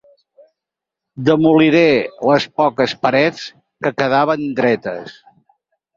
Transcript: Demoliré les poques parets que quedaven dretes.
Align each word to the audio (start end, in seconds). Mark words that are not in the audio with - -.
Demoliré 1.27 1.83
les 2.29 2.47
poques 2.61 2.95
parets 3.05 3.45
que 3.85 3.93
quedaven 4.03 4.49
dretes. 4.61 5.15